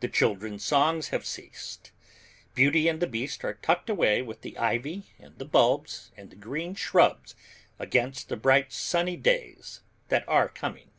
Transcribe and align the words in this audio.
The 0.00 0.08
children's 0.08 0.62
songs 0.62 1.08
have 1.08 1.24
ceased. 1.24 1.90
Beauty 2.54 2.86
and 2.86 3.00
the 3.00 3.06
Beast 3.06 3.42
are 3.46 3.54
tucked 3.54 3.88
away 3.88 4.20
with 4.20 4.42
the 4.42 4.58
ivy 4.58 5.04
and 5.18 5.38
the 5.38 5.46
bulbs 5.46 6.12
and 6.18 6.28
the 6.28 6.36
green 6.36 6.74
shrubs 6.74 7.34
against 7.78 8.28
the 8.28 8.36
bright 8.36 8.74
sunny 8.74 9.16
days 9.16 9.80
that 10.08 10.28
are 10.28 10.50
coming. 10.50 10.90